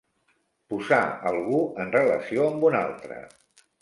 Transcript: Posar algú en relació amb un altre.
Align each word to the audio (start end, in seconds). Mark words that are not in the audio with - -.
Posar 0.73 1.01
algú 1.31 1.59
en 1.85 1.93
relació 1.99 2.49
amb 2.55 2.67
un 2.71 2.79
altre. 2.81 3.21